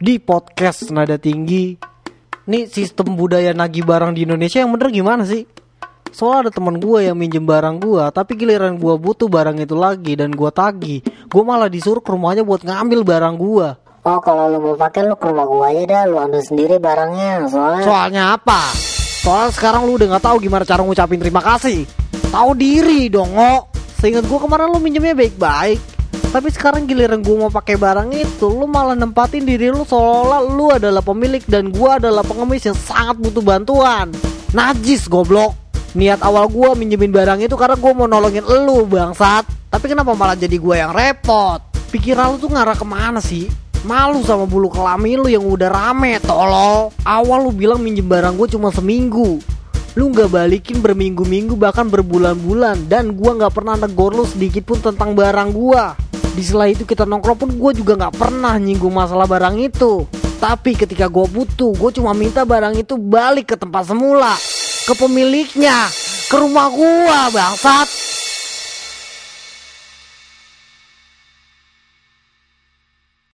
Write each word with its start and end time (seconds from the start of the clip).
di 0.00 0.16
podcast 0.16 0.88
nada 0.88 1.20
tinggi. 1.20 1.76
Nih 2.48 2.66
sistem 2.66 3.14
budaya 3.14 3.52
nagih 3.52 3.84
barang 3.84 4.16
di 4.16 4.24
Indonesia 4.24 4.64
yang 4.64 4.72
bener 4.72 4.88
gimana 4.88 5.28
sih? 5.28 5.44
Soalnya 6.10 6.48
ada 6.48 6.50
teman 6.56 6.80
gue 6.80 7.06
yang 7.06 7.14
minjem 7.14 7.44
barang 7.44 7.78
gue, 7.78 8.02
tapi 8.10 8.34
giliran 8.34 8.80
gue 8.80 8.94
butuh 8.98 9.30
barang 9.30 9.60
itu 9.62 9.76
lagi 9.78 10.18
dan 10.18 10.34
gue 10.34 10.50
tagih, 10.50 11.04
gue 11.04 11.42
malah 11.46 11.70
disuruh 11.70 12.02
ke 12.02 12.10
rumahnya 12.10 12.42
buat 12.42 12.66
ngambil 12.66 13.06
barang 13.06 13.36
gue. 13.38 13.68
Oh 14.00 14.18
kalau 14.24 14.48
lu 14.48 14.58
mau 14.64 14.74
pakai 14.80 15.04
lu 15.04 15.12
ke 15.12 15.28
rumah 15.28 15.44
gua 15.44 15.68
aja 15.68 15.84
dah 15.84 16.02
lu 16.08 16.16
ambil 16.16 16.40
sendiri 16.40 16.80
barangnya 16.80 17.44
soalnya 17.52 17.84
Soalnya 17.84 18.22
apa? 18.32 18.72
Soalnya 19.20 19.52
sekarang 19.52 19.84
lu 19.84 20.00
udah 20.00 20.16
nggak 20.16 20.24
tahu 20.24 20.36
gimana 20.40 20.64
cara 20.64 20.80
ngucapin 20.80 21.20
terima 21.20 21.44
kasih. 21.44 21.84
Tahu 22.32 22.50
diri 22.56 23.12
dong, 23.12 23.36
ngok. 23.36 23.62
Seingat 24.00 24.24
gue 24.24 24.38
kemarin 24.40 24.72
lu 24.72 24.80
minjemnya 24.80 25.12
baik-baik. 25.12 25.99
Tapi 26.30 26.46
sekarang 26.54 26.86
giliran 26.86 27.26
gue 27.26 27.34
mau 27.34 27.50
pakai 27.50 27.74
barang 27.74 28.14
itu, 28.14 28.46
lu 28.46 28.70
malah 28.70 28.94
nempatin 28.94 29.42
diri 29.42 29.66
lu 29.66 29.82
seolah 29.82 30.46
lu 30.46 30.70
adalah 30.70 31.02
pemilik 31.02 31.42
dan 31.42 31.74
gue 31.74 31.90
adalah 31.90 32.22
pengemis 32.22 32.70
yang 32.70 32.78
sangat 32.78 33.18
butuh 33.18 33.42
bantuan. 33.42 34.14
Najis 34.54 35.10
goblok. 35.10 35.58
Niat 35.98 36.22
awal 36.22 36.46
gue 36.46 36.70
minjemin 36.78 37.10
barang 37.10 37.42
itu 37.42 37.58
karena 37.58 37.74
gue 37.74 37.92
mau 37.98 38.06
nolongin 38.06 38.46
lu 38.46 38.86
bangsat. 38.86 39.42
Tapi 39.74 39.90
kenapa 39.90 40.14
malah 40.14 40.38
jadi 40.38 40.54
gue 40.54 40.74
yang 40.78 40.94
repot? 40.94 41.58
Pikiran 41.90 42.30
lu 42.30 42.36
tuh 42.38 42.54
ngarah 42.54 42.78
ke 42.78 42.86
mana 42.86 43.18
sih? 43.18 43.50
Malu 43.82 44.22
sama 44.22 44.46
bulu 44.46 44.70
kelamin 44.70 45.26
lu 45.26 45.28
yang 45.32 45.40
udah 45.40 45.72
rame 45.72 46.20
tolol 46.20 46.92
Awal 47.00 47.48
lu 47.48 47.50
bilang 47.50 47.80
minjem 47.80 48.04
barang 48.04 48.36
gue 48.36 48.52
cuma 48.52 48.68
seminggu 48.68 49.40
Lu 49.96 50.12
nggak 50.12 50.30
balikin 50.30 50.84
berminggu-minggu 50.84 51.56
bahkan 51.56 51.88
berbulan-bulan 51.88 52.92
Dan 52.92 53.16
gua 53.16 53.40
nggak 53.40 53.56
pernah 53.56 53.80
negor 53.80 54.12
lu 54.12 54.28
sedikit 54.28 54.68
pun 54.68 54.84
tentang 54.84 55.16
barang 55.16 55.50
gua 55.56 56.09
Di 56.40 56.48
sela 56.48 56.72
itu 56.72 56.88
kita 56.88 57.04
nongkrong 57.04 57.36
pun 57.36 57.50
gue 57.52 57.84
juga 57.84 58.00
nggak 58.00 58.16
pernah 58.16 58.56
nyinggung 58.56 58.96
masalah 58.96 59.28
barang 59.28 59.60
itu. 59.60 60.08
Tapi 60.40 60.72
ketika 60.72 61.04
gue 61.04 61.28
butuh 61.28 61.76
gue 61.76 61.90
cuma 62.00 62.16
minta 62.16 62.48
barang 62.48 62.80
itu 62.80 62.96
balik 62.96 63.52
ke 63.52 63.56
tempat 63.60 63.92
semula. 63.92 64.32
Ke 64.88 64.96
pemiliknya 64.96 65.92
Ke 66.32 66.40
rumah 66.40 66.72
gua 66.72 67.28
bangsat 67.28 68.09